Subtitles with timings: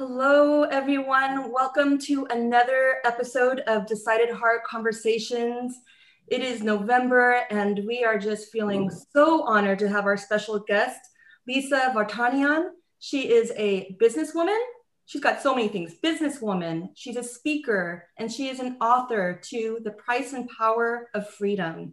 [0.00, 1.52] Hello, everyone.
[1.52, 5.78] Welcome to another episode of Decided Heart Conversations.
[6.26, 10.98] It is November, and we are just feeling so honored to have our special guest,
[11.46, 12.70] Lisa Vartanian.
[12.98, 14.58] She is a businesswoman.
[15.04, 19.80] She's got so many things businesswoman, she's a speaker, and she is an author to
[19.84, 21.92] The Price and Power of Freedom.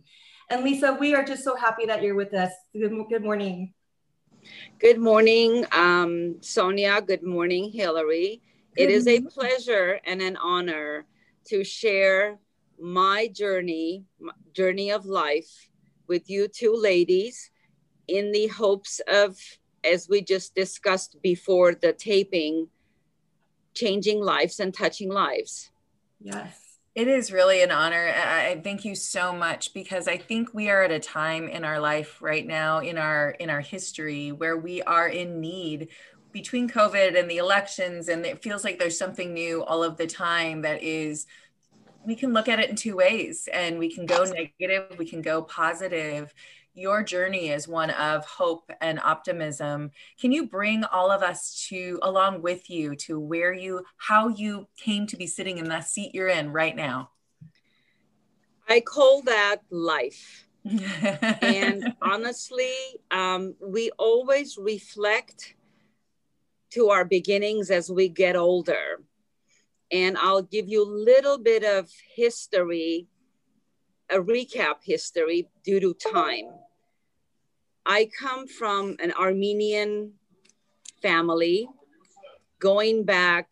[0.49, 2.53] And Lisa, we are just so happy that you're with us.
[2.71, 3.73] Good, good morning.
[4.79, 7.01] Good morning, um, Sonia.
[7.01, 8.41] Good morning, Hillary.
[8.75, 11.07] It is a pleasure and an honor
[11.45, 12.39] to share
[12.79, 15.69] my journey, my journey of life
[16.07, 17.49] with you two ladies
[18.07, 19.37] in the hopes of,
[19.83, 22.67] as we just discussed before the taping,
[23.73, 25.71] changing lives and touching lives.
[26.19, 26.66] Yes.
[26.97, 28.11] It is really an honor.
[28.11, 31.79] I thank you so much because I think we are at a time in our
[31.79, 35.89] life right now in our in our history where we are in need
[36.31, 40.07] between COVID and the elections and it feels like there's something new all of the
[40.07, 41.27] time that is
[42.03, 45.21] we can look at it in two ways and we can go negative, we can
[45.21, 46.33] go positive
[46.77, 49.89] your journey is one of hope and optimism.
[50.21, 54.67] Can you bring all of us to along with you to where you how you
[54.77, 57.09] came to be sitting in that seat you're in right now?
[58.69, 60.47] I call that life.
[61.41, 62.73] and honestly,
[63.09, 65.55] um, we always reflect
[66.73, 69.01] to our beginnings as we get older.
[69.91, 73.07] And I'll give you a little bit of history,
[74.11, 76.49] a recap history due to time.
[77.89, 80.15] I come from an Armenian
[81.01, 81.69] family
[82.59, 83.47] going back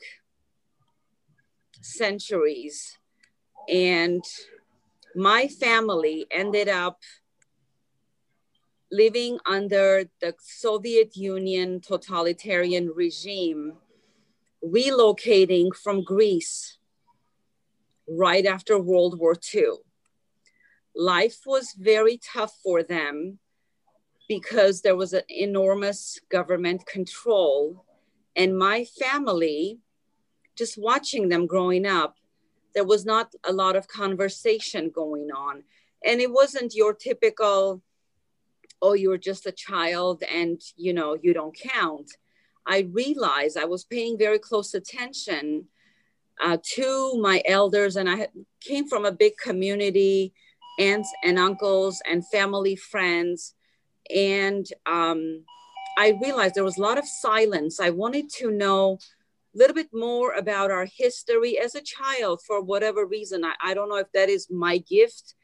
[1.79, 2.97] centuries.
[3.69, 4.21] And
[5.15, 6.99] my family ended up
[8.91, 13.77] living under the Soviet Union totalitarian regime,
[14.61, 16.77] relocating from Greece
[18.05, 19.75] right after World War II.
[20.93, 23.39] Life was very tough for them
[24.27, 27.85] because there was an enormous government control.
[28.35, 29.79] And my family,
[30.55, 32.15] just watching them growing up,
[32.73, 35.63] there was not a lot of conversation going on.
[36.05, 37.81] And it wasn't your typical,
[38.81, 42.11] oh, you're just a child and you know, you don't count.
[42.67, 45.65] I realized I was paying very close attention
[46.43, 48.27] uh, to my elders, and I
[48.59, 50.33] came from a big community,
[50.79, 53.54] aunts and uncles and family friends
[54.13, 55.43] and um,
[55.97, 57.79] I realized there was a lot of silence.
[57.79, 58.99] I wanted to know
[59.55, 63.45] a little bit more about our history as a child for whatever reason.
[63.45, 65.35] I, I don't know if that is my gift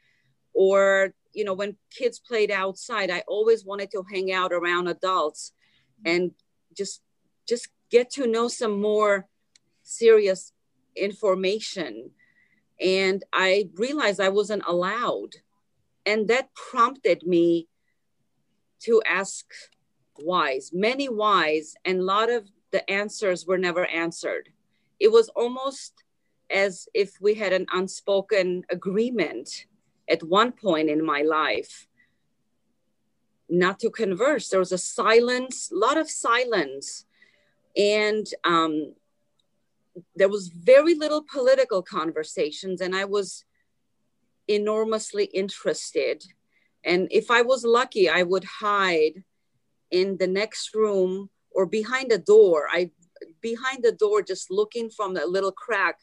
[0.52, 5.52] or, you know, when kids played outside, I always wanted to hang out around adults
[6.04, 6.32] and
[6.76, 7.00] just
[7.48, 9.28] just get to know some more
[9.82, 10.52] serious
[10.94, 12.10] information.
[12.80, 15.36] And I realized I wasn't allowed.
[16.04, 17.68] And that prompted me
[18.84, 19.46] to ask
[20.18, 24.48] whys, many whys, and a lot of the answers were never answered.
[25.00, 26.04] It was almost
[26.50, 29.66] as if we had an unspoken agreement
[30.08, 31.86] at one point in my life
[33.52, 34.48] not to converse.
[34.48, 37.04] There was a silence, a lot of silence.
[37.76, 38.94] And um,
[40.16, 43.44] there was very little political conversations, and I was
[44.48, 46.24] enormously interested
[46.84, 49.22] and if I was lucky, I would hide
[49.90, 52.66] in the next room or behind a door.
[52.70, 52.90] I
[53.40, 55.98] behind the door, just looking from the little crack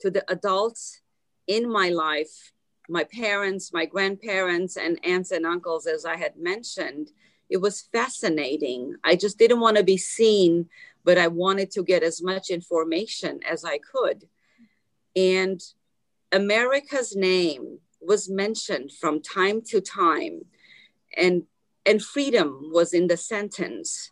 [0.00, 1.00] to the adults
[1.46, 2.52] in my life,
[2.88, 7.10] my parents, my grandparents, and aunts and uncles, as I had mentioned.
[7.48, 8.96] It was fascinating.
[9.04, 10.68] I just didn't want to be seen,
[11.04, 14.24] but I wanted to get as much information as I could.
[15.14, 15.62] And
[16.32, 20.42] America's name was mentioned from time to time
[21.16, 21.44] and
[21.86, 24.10] and freedom was in the sentence.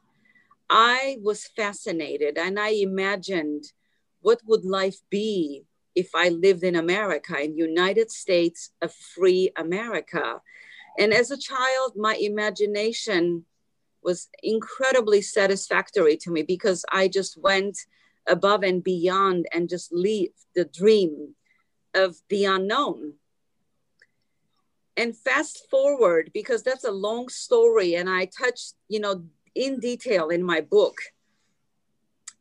[0.68, 3.64] I was fascinated and i imagined
[4.20, 5.64] what would life be
[5.94, 10.40] if i lived in america in united states a free america.
[10.98, 13.44] And as a child my imagination
[14.02, 17.78] was incredibly satisfactory to me because i just went
[18.26, 21.34] above and beyond and just lived the dream
[21.94, 23.14] of the unknown
[24.96, 29.24] and fast forward because that's a long story and i touched you know
[29.54, 30.96] in detail in my book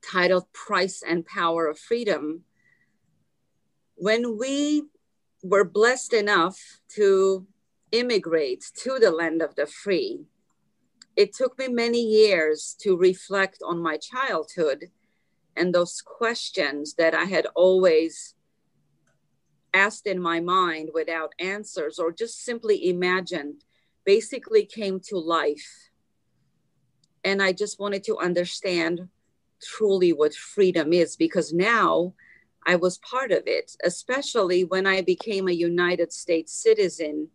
[0.01, 2.43] titled price and power of freedom.
[3.95, 4.83] When we
[5.43, 7.47] were blessed enough to
[7.91, 10.21] immigrate to the land of the free
[11.17, 14.89] it took me many years to reflect on my childhood
[15.57, 18.33] and those questions that I had always
[19.73, 23.63] asked in my mind without answers or just simply imagined
[24.05, 25.89] basically came to life.
[27.23, 29.07] And I just wanted to understand
[29.61, 32.13] truly what freedom is because now
[32.65, 37.29] I was part of it, especially when I became a United States citizen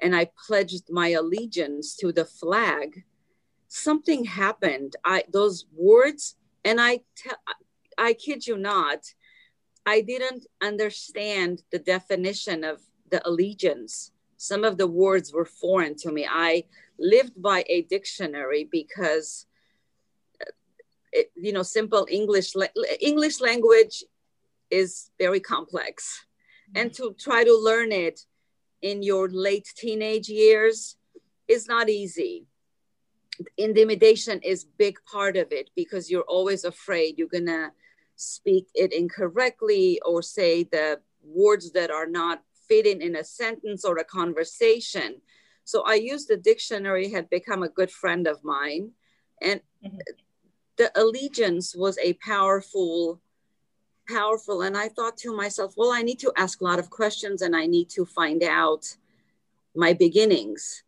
[0.00, 3.04] and I pledged my allegiance to the flag.
[3.68, 4.96] Something happened.
[5.04, 7.36] I those words, and I tell,
[7.96, 9.00] I kid you not,
[9.86, 14.12] I didn't understand the definition of the allegiance.
[14.36, 16.26] Some of the words were foreign to me.
[16.28, 16.64] I
[16.98, 19.46] lived by a dictionary because,
[20.40, 20.50] uh,
[21.12, 22.54] it, you know, simple English
[23.00, 24.04] English language
[24.70, 26.24] is very complex,
[26.74, 28.26] and to try to learn it
[28.82, 30.96] in your late teenage years
[31.46, 32.46] is not easy.
[33.56, 37.72] Intimidation is big part of it because you're always afraid you're gonna
[38.16, 43.98] speak it incorrectly or say the words that are not fitting in a sentence or
[43.98, 45.20] a conversation.
[45.64, 48.90] So I used the dictionary, had become a good friend of mine.
[49.40, 49.98] And mm-hmm.
[50.76, 53.20] the allegiance was a powerful,
[54.08, 54.62] powerful.
[54.62, 57.56] And I thought to myself, well, I need to ask a lot of questions and
[57.56, 58.96] I need to find out
[59.74, 60.84] my beginnings.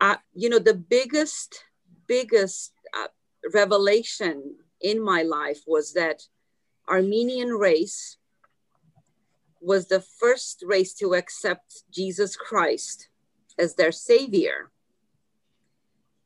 [0.00, 1.64] Uh, you know, the biggest,
[2.06, 3.08] biggest uh,
[3.52, 6.22] revelation in my life was that
[6.88, 8.18] Armenian race
[9.60, 13.08] was the first race to accept Jesus Christ
[13.58, 14.70] as their savior.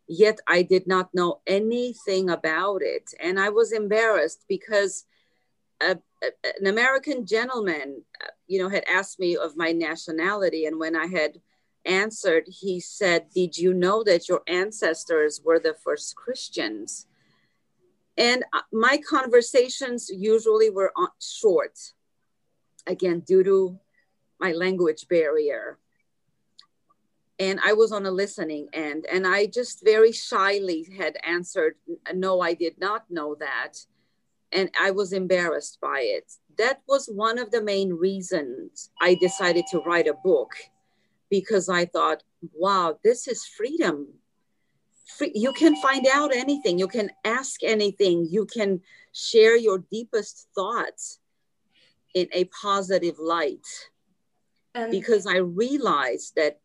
[0.08, 3.14] Yet I did not know anything about it.
[3.20, 5.04] And I was embarrassed because
[5.80, 10.64] a, a, an American gentleman, uh, you know, had asked me of my nationality.
[10.64, 11.40] And when I had
[11.84, 17.06] answered, he said, Did you know that your ancestors were the first Christians?
[18.18, 20.92] And uh, my conversations usually were
[21.22, 21.78] short,
[22.86, 23.78] again, due to
[24.40, 25.78] my language barrier.
[27.38, 31.76] And I was on a listening end, and I just very shyly had answered,
[32.12, 33.74] No, I did not know that.
[34.50, 36.32] And I was embarrassed by it.
[36.56, 40.50] That was one of the main reasons I decided to write a book
[41.30, 42.22] because I thought,
[42.54, 44.08] wow, this is freedom
[45.34, 48.80] you can find out anything you can ask anything you can
[49.12, 51.18] share your deepest thoughts
[52.14, 53.66] in a positive light.
[54.74, 56.60] And because i realized that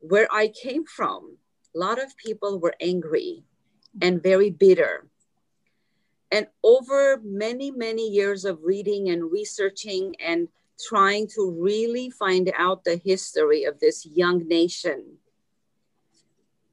[0.00, 1.36] where i came from
[1.74, 3.44] a lot of people were angry
[4.00, 5.06] and very bitter.
[6.30, 10.48] And over many many years of reading and researching and
[10.88, 15.18] trying to really find out the history of this young nation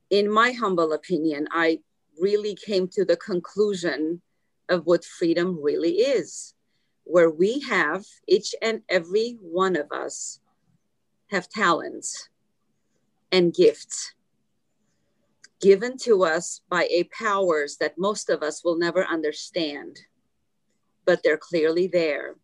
[0.10, 1.80] in my humble opinion, I
[2.20, 4.22] really came to the conclusion
[4.70, 6.54] of what freedom really is,
[7.04, 10.40] where we have, each and every one of us,
[11.28, 12.30] have talents
[13.32, 14.14] and gifts
[15.62, 20.00] given to us by a powers that most of us will never understand,
[21.06, 22.36] but they're clearly there.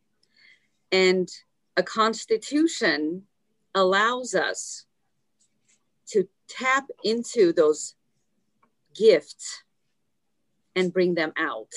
[0.91, 1.29] And
[1.77, 3.23] a constitution
[3.75, 4.85] allows us
[6.07, 7.95] to tap into those
[8.95, 9.63] gifts
[10.75, 11.73] and bring them out.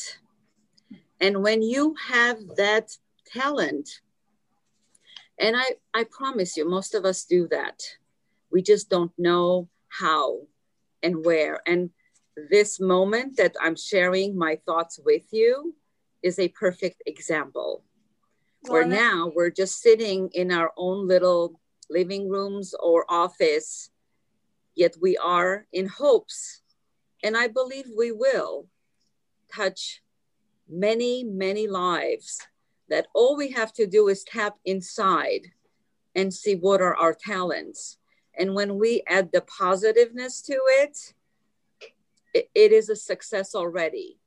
[1.20, 3.88] And when you have that talent,
[5.38, 7.82] and I, I promise you, most of us do that.
[8.52, 10.40] We just don't know how
[11.02, 11.60] and where.
[11.66, 11.90] And
[12.50, 15.74] this moment that I'm sharing my thoughts with you
[16.22, 17.84] is a perfect example.
[18.62, 23.90] Well, where now we're just sitting in our own little living rooms or office
[24.74, 26.62] Yet we are in hopes,
[27.22, 28.66] and I believe we will
[29.52, 30.02] touch
[30.68, 32.40] many, many lives.
[32.90, 35.46] That all we have to do is tap inside
[36.14, 37.96] and see what are our talents.
[38.38, 41.14] And when we add the positiveness to it,
[42.34, 44.18] it, it is a success already.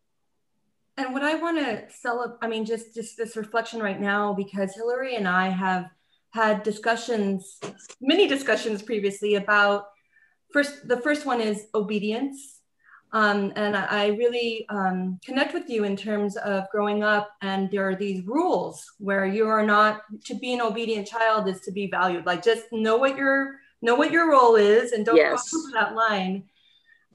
[0.97, 4.73] And what I want to celebrate, I mean, just just this reflection right now, because
[4.73, 5.85] Hillary and I have
[6.31, 7.59] had discussions,
[8.01, 9.89] many discussions previously about
[10.51, 12.53] first the first one is obedience.
[13.13, 17.87] Um, and i really um, connect with you in terms of growing up and there
[17.87, 21.87] are these rules where you are not to be an obedient child is to be
[21.87, 22.25] valued.
[22.25, 25.29] Like just know what your know what your role is and don't yes.
[25.29, 26.43] cross over that line.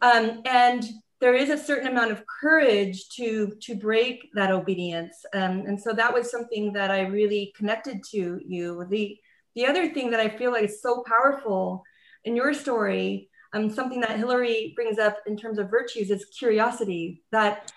[0.01, 0.85] Um, and
[1.21, 5.25] there is a certain amount of courage to to break that obedience.
[5.35, 8.85] Um, and so that was something that i really connected to you.
[8.89, 9.17] The
[9.55, 11.85] the other thing that i feel like is so powerful
[12.25, 17.23] in your story, um, something that Hillary brings up in terms of virtues is curiosity.
[17.33, 17.73] That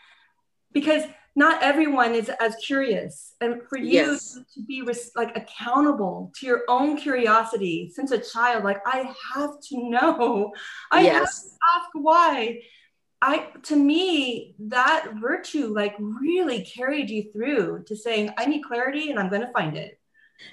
[0.71, 1.03] because
[1.35, 4.39] not everyone is as curious and for you yes.
[4.53, 4.81] to be
[5.15, 10.53] like accountable to your own curiosity since a child like i have to know
[10.91, 11.13] i yes.
[11.13, 12.59] have to ask why
[13.21, 19.09] i to me that virtue like really carried you through to saying i need clarity
[19.09, 19.99] and i'm going to find it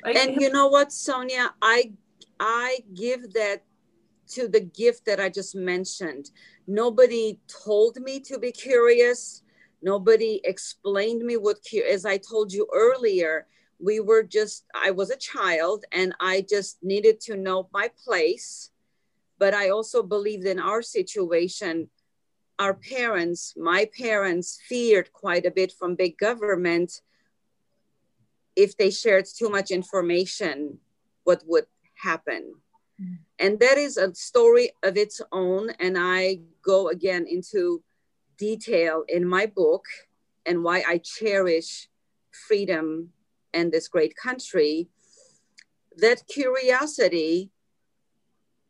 [0.04, 1.92] and you know what sonia i
[2.40, 3.62] i give that
[4.28, 6.30] to the gift that i just mentioned
[6.66, 9.42] nobody told me to be curious
[9.82, 11.58] Nobody explained me what,
[11.90, 13.48] as I told you earlier,
[13.80, 18.70] we were just, I was a child and I just needed to know my place.
[19.38, 21.90] But I also believed in our situation,
[22.60, 27.00] our parents, my parents feared quite a bit from big government.
[28.54, 30.78] If they shared too much information,
[31.24, 32.54] what would happen?
[33.02, 33.14] Mm-hmm.
[33.42, 35.70] And that is a story of its own.
[35.80, 37.82] And I go again into
[38.38, 39.84] detail in my book
[40.46, 41.88] and why I cherish
[42.46, 43.10] freedom
[43.52, 44.88] and this great country,
[45.96, 47.50] that curiosity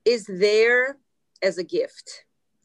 [0.04, 0.96] is there
[1.42, 2.24] as a gift.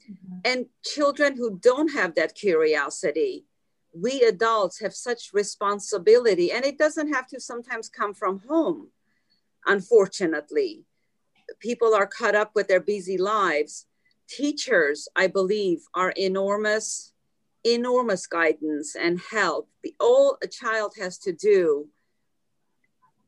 [0.09, 0.39] Mm-hmm.
[0.45, 3.45] And children who don't have that curiosity,
[3.93, 8.87] we adults have such responsibility, and it doesn't have to sometimes come from home,
[9.65, 10.85] unfortunately.
[11.59, 13.85] People are caught up with their busy lives
[14.27, 17.13] teachers, I believe, are enormous,
[17.63, 19.69] enormous guidance and help.
[19.83, 21.87] The all a child has to do,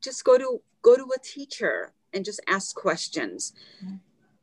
[0.02, 3.52] just go to go to a teacher and just ask questions.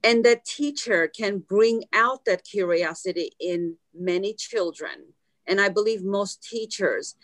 [0.04, 5.14] And that teacher can bring out that curiosity in many children.
[5.48, 7.16] And I believe most teachers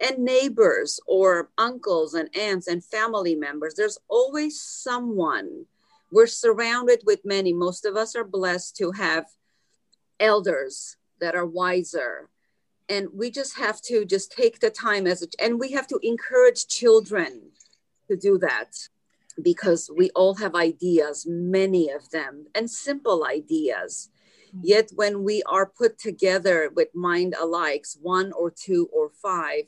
[0.00, 5.66] and neighbors or uncles and aunts and family members, there's always someone
[6.10, 7.52] we're surrounded with many.
[7.52, 9.26] Most of us are blessed to have
[10.18, 12.28] elders that are wiser.
[12.88, 16.00] And we just have to just take the time as a, and we have to
[16.02, 17.52] encourage children
[18.08, 18.76] to do that
[19.40, 24.10] because we all have ideas, many of them, and simple ideas.
[24.48, 24.60] Mm-hmm.
[24.64, 29.64] Yet when we are put together with mind alikes, one or two or five,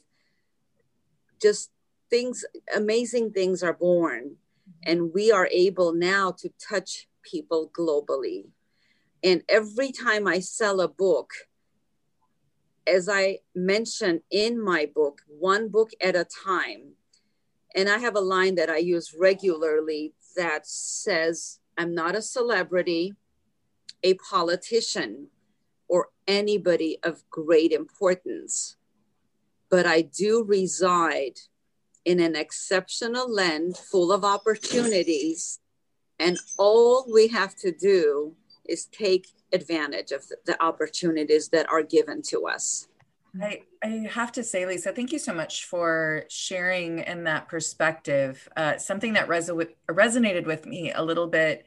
[1.40, 1.70] just
[2.11, 2.44] things,
[2.75, 4.37] amazing things are born
[4.85, 8.47] and we are able now to touch people globally.
[9.23, 11.31] And every time I sell a book,
[12.87, 16.95] as I mentioned in my book, one book at a time.
[17.75, 23.15] And I have a line that I use regularly that says, I'm not a celebrity,
[24.03, 25.29] a politician,
[25.89, 28.77] or anybody of great importance,
[29.71, 31.39] but I do reside
[32.04, 35.61] in an exceptional land full of opportunities.
[36.18, 38.35] And all we have to do
[38.68, 42.88] is take advantage of the opportunities that are given to us.
[43.40, 48.47] I, I have to say, Lisa, thank you so much for sharing in that perspective.
[48.56, 51.64] Uh, something that reso- resonated with me a little bit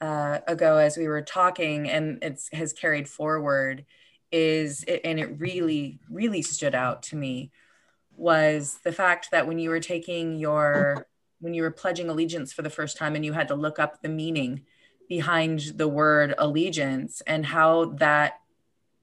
[0.00, 3.84] uh, ago as we were talking, and it has carried forward,
[4.30, 7.50] is and it really, really stood out to me
[8.16, 11.06] was the fact that when you were taking your
[11.40, 14.00] when you were pledging allegiance for the first time and you had to look up
[14.00, 14.62] the meaning
[15.08, 18.40] behind the word allegiance and how that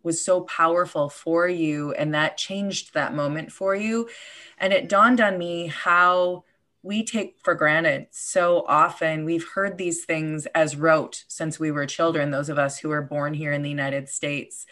[0.03, 4.09] was so powerful for you and that changed that moment for you.
[4.57, 6.45] And it dawned on me how
[6.81, 9.25] we take for granted so often.
[9.25, 13.01] We've heard these things as rote since we were children those of us who were
[13.01, 14.65] born here in the United States.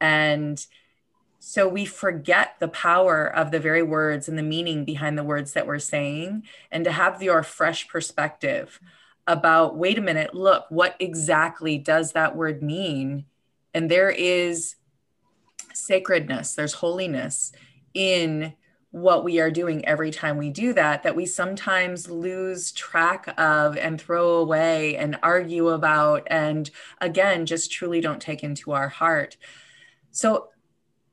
[0.00, 0.64] And
[1.46, 5.52] so we forget the power of the very words and the meaning behind the words
[5.52, 8.80] that we're saying, and to have your fresh perspective
[9.26, 13.26] about wait a minute, look, what exactly does that word mean?
[13.74, 14.76] And there is
[15.74, 17.52] sacredness, there's holiness
[17.92, 18.54] in
[18.90, 23.76] what we are doing every time we do that, that we sometimes lose track of
[23.76, 26.70] and throw away and argue about, and
[27.02, 29.36] again, just truly don't take into our heart.
[30.10, 30.48] So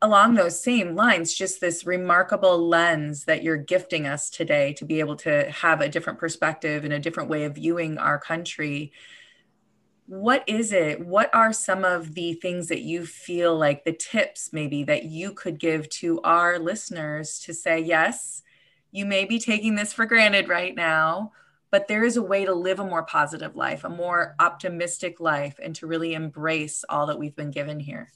[0.02, 5.00] along those same lines, just this remarkable lens that you're gifting us today to be
[5.00, 8.92] able to have a different perspective and a different way of viewing our country.
[10.08, 11.06] What is it?
[11.06, 15.34] What are some of the things that you feel like the tips maybe that you
[15.34, 18.42] could give to our listeners to say, yes,
[18.92, 21.32] you may be taking this for granted right now,
[21.70, 25.60] but there is a way to live a more positive life, a more optimistic life,
[25.62, 28.12] and to really embrace all that we've been given here?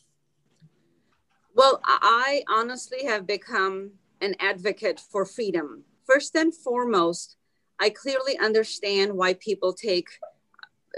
[1.56, 5.86] Well, I honestly have become an advocate for freedom.
[6.04, 7.38] First and foremost,
[7.80, 10.10] I clearly understand why people take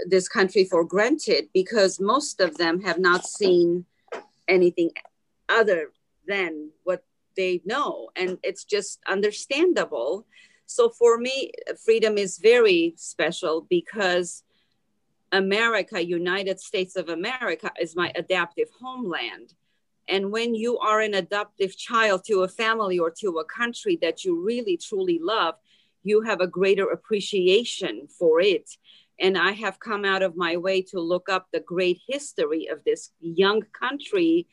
[0.06, 3.84] this country for granted because most of them have not seen
[4.48, 4.90] anything
[5.48, 5.92] other
[6.26, 7.04] than what
[7.36, 8.10] they know.
[8.16, 10.26] And it's just understandable.
[10.66, 11.52] So for me,
[11.84, 14.42] freedom is very special because
[15.30, 19.54] America, United States of America, is my adaptive homeland.
[20.08, 24.24] And when you are an adoptive child to a family or to a country that
[24.24, 25.56] you really truly love,
[26.02, 28.70] you have a greater appreciation for it.
[29.20, 32.84] And I have come out of my way to look up the great history of
[32.84, 34.46] this young country.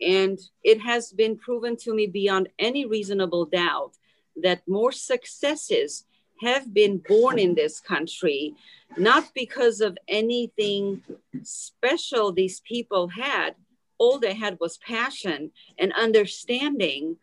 [0.00, 3.96] And it has been proven to me beyond any reasonable doubt
[4.42, 6.04] that more successes
[6.40, 8.54] have been born in this country,
[8.96, 11.02] not because of anything
[11.42, 13.54] special these people had.
[14.00, 17.18] All they had was passion and understanding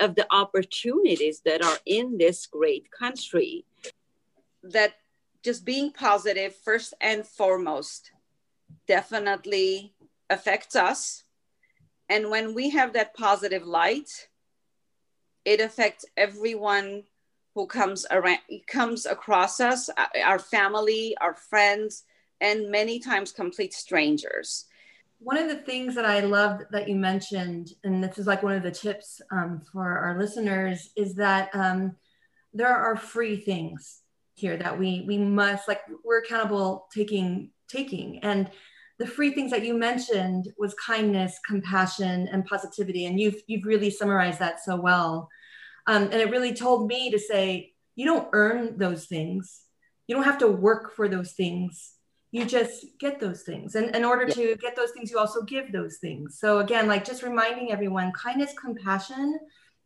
[0.00, 3.64] of the opportunities that are in this great country.
[4.62, 4.92] That
[5.42, 8.12] just being positive, first and foremost,
[8.86, 9.94] definitely
[10.28, 11.24] affects us.
[12.10, 14.28] And when we have that positive light,
[15.46, 17.04] it affects everyone
[17.54, 19.90] who comes around comes across us
[20.24, 22.04] our family our friends
[22.40, 24.66] and many times complete strangers
[25.20, 28.54] one of the things that I love that you mentioned, and this is like one
[28.54, 31.94] of the tips um, for our listeners, is that um,
[32.54, 34.00] there are free things
[34.34, 38.20] here that we we must like we're accountable taking taking.
[38.20, 38.50] And
[38.98, 43.04] the free things that you mentioned was kindness compassion and positivity.
[43.04, 45.28] And you've you've really summarized that so well.
[45.86, 49.60] Um, and it really told me to say you don't earn those things.
[50.06, 51.92] You don't have to work for those things
[52.32, 53.74] you just get those things.
[53.74, 56.38] And in order to get those things you also give those things.
[56.38, 59.38] So again like just reminding everyone kindness compassion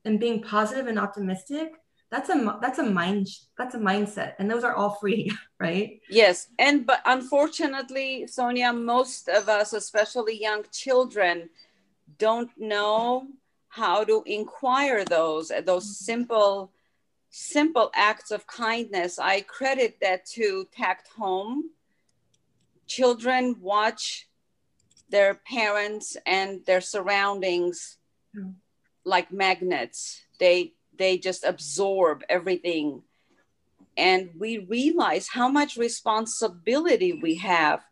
[0.05, 1.73] and being positive and optimistic
[2.11, 6.01] that's a that's a mind that's a mindset and those are all free right?
[6.09, 6.49] Yes.
[6.59, 11.49] And but unfortunately sonia most of us especially young children
[12.19, 13.27] don't know
[13.69, 16.05] how to inquire those those mm-hmm.
[16.05, 16.73] simple
[17.31, 19.19] simple acts of kindness.
[19.19, 21.71] I credit that to tact home
[22.87, 24.29] children watch
[25.09, 27.99] their parents and their surroundings
[28.37, 28.55] mm.
[29.05, 30.23] like magnets.
[30.41, 33.03] They they just absorb everything.
[33.97, 37.85] And we realize how much responsibility we have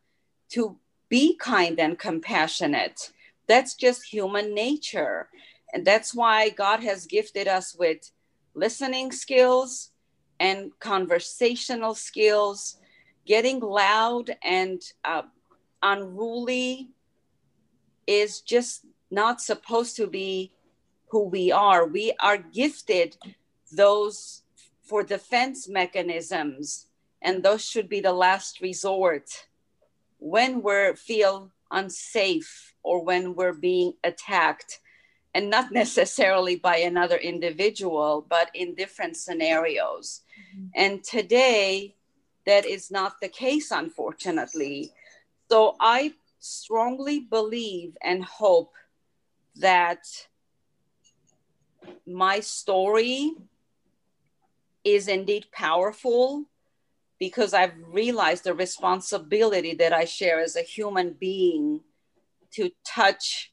[0.50, 0.78] to
[1.09, 3.12] be kind and compassionate.
[3.46, 5.28] That's just human nature.
[5.72, 8.11] And that's why god has gifted us with
[8.55, 9.90] listening skills
[10.40, 12.78] and conversational skills
[13.26, 15.22] getting loud and uh,
[15.82, 16.90] unruly
[18.06, 20.52] is just not supposed to be
[21.08, 21.87] who we are.
[21.87, 23.16] We are gifted
[23.70, 24.42] those
[24.82, 26.87] for defense mechanisms,
[27.20, 29.46] and those should be the last resort
[30.18, 34.80] when we feel unsafe or when we're being attacked
[35.35, 40.20] and not necessarily by another individual but in different scenarios
[40.54, 40.66] mm-hmm.
[40.74, 41.96] and today
[42.46, 44.92] that is not the case, unfortunately.
[45.50, 48.72] So I strongly believe and hope
[49.57, 50.05] that
[52.07, 53.33] my story
[54.85, 56.44] is indeed powerful
[57.18, 61.81] because I've realized the responsibility that I share as a human being
[62.52, 63.52] to touch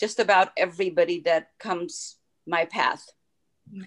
[0.00, 2.16] just about everybody that comes
[2.46, 3.10] my path.
[3.72, 3.86] Mm.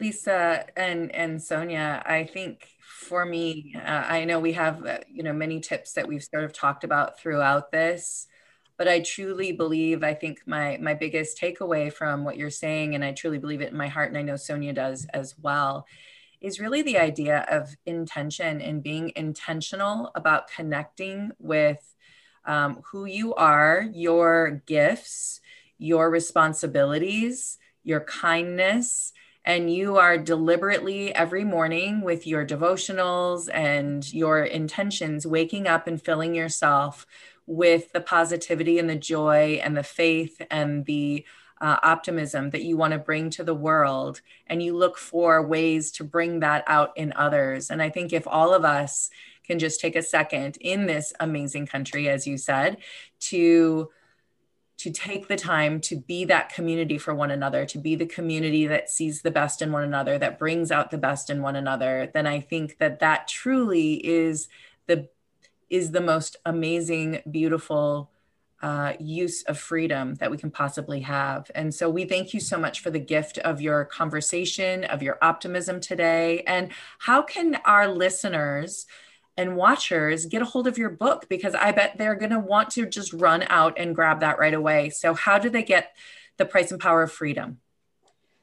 [0.00, 5.22] Lisa and and Sonia, I think for me, uh, I know we have uh, you
[5.22, 8.26] know many tips that we've sort of talked about throughout this,
[8.78, 13.04] but I truly believe I think my my biggest takeaway from what you're saying, and
[13.04, 15.86] I truly believe it in my heart, and I know Sonia does as well,
[16.40, 21.94] is really the idea of intention and being intentional about connecting with
[22.46, 25.40] um, who you are, your gifts,
[25.78, 29.12] your responsibilities, your kindness
[29.50, 36.00] and you are deliberately every morning with your devotionals and your intentions waking up and
[36.00, 37.04] filling yourself
[37.48, 41.26] with the positivity and the joy and the faith and the
[41.60, 45.90] uh, optimism that you want to bring to the world and you look for ways
[45.90, 47.70] to bring that out in others.
[47.70, 49.10] And i think if all of us
[49.42, 52.76] can just take a second in this amazing country as you said
[53.18, 53.90] to
[54.80, 58.66] to take the time to be that community for one another, to be the community
[58.66, 62.10] that sees the best in one another, that brings out the best in one another,
[62.14, 64.48] then I think that that truly is
[64.86, 65.10] the
[65.68, 68.10] is the most amazing, beautiful
[68.62, 71.50] uh, use of freedom that we can possibly have.
[71.54, 75.18] And so we thank you so much for the gift of your conversation, of your
[75.20, 76.42] optimism today.
[76.46, 78.86] And how can our listeners?
[79.36, 82.70] And watchers get a hold of your book because I bet they're going to want
[82.70, 84.90] to just run out and grab that right away.
[84.90, 85.94] So, how do they get
[86.40, 87.60] The Price and Power of Freedom.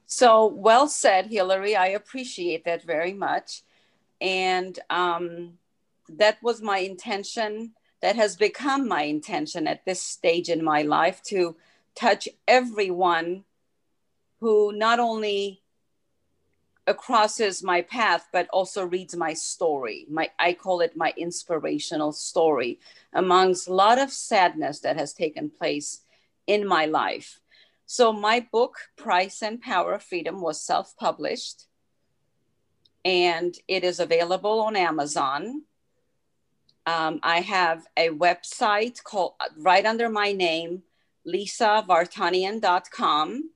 [0.06, 1.76] So well said, Hillary.
[1.76, 3.62] I appreciate that very much.
[4.20, 5.58] And um,
[6.08, 7.72] that was my intention.
[8.00, 11.56] That has become my intention at this stage in my life to
[11.96, 13.44] touch everyone
[14.40, 15.60] who not only
[16.94, 20.06] crosses my path but also reads my story.
[20.10, 22.80] My i call it my inspirational story
[23.12, 26.00] amongst a lot of sadness that has taken place
[26.46, 27.40] in my life.
[27.86, 31.66] So my book price and power of freedom was self-published
[33.04, 35.62] and it is available on amazon.
[36.86, 40.82] Um, i have a website called right under my name
[41.26, 43.50] lisavartanian.com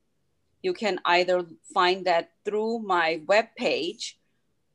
[0.63, 4.13] you can either find that through my webpage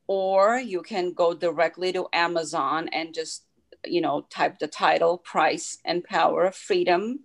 [0.06, 3.44] or you can go directly to Amazon and just,
[3.84, 7.20] you know, type the title, Price and Power of Freedom.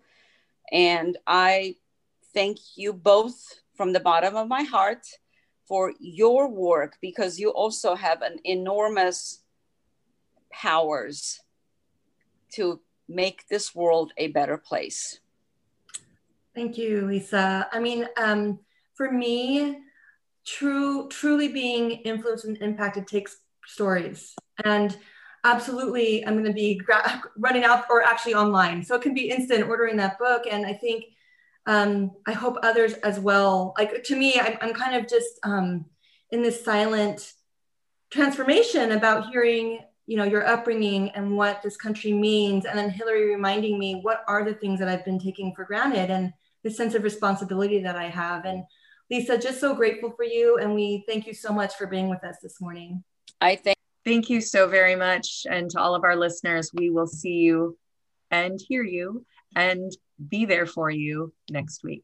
[0.71, 1.75] And I
[2.33, 5.07] thank you both from the bottom of my heart
[5.67, 9.43] for your work because you also have an enormous
[10.51, 11.41] powers
[12.53, 15.19] to make this world a better place.
[16.55, 17.67] Thank you, Lisa.
[17.71, 18.59] I mean, um,
[18.93, 19.79] for me,
[20.45, 24.35] true, truly being influenced and impacted takes stories.
[24.63, 24.95] And
[25.43, 28.83] absolutely, I'm going to be gra- running out or actually online.
[28.83, 30.43] So it can be instant ordering that book.
[30.49, 31.05] And I think,
[31.65, 33.73] um, I hope others as well.
[33.77, 35.85] Like to me, I'm, I'm kind of just um,
[36.29, 37.33] in this silent
[38.11, 43.31] transformation about hearing you know your upbringing and what this country means and then hillary
[43.31, 46.33] reminding me what are the things that i've been taking for granted and
[46.63, 48.45] the sense of responsibility that I have.
[48.45, 48.63] And
[49.11, 50.57] Lisa, just so grateful for you.
[50.57, 53.03] And we thank you so much for being with us this morning.
[53.41, 55.45] I thank Thank you so very much.
[55.49, 57.77] And to all of our listeners, we will see you
[58.31, 59.91] and hear you and
[60.29, 61.91] be there for you next week.